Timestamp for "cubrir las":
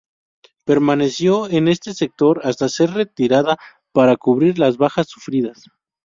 4.17-4.77